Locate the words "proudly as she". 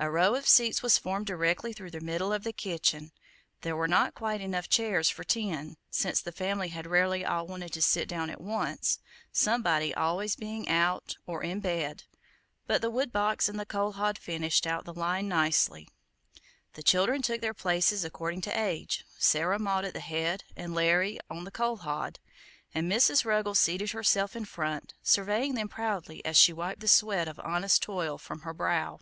25.68-26.52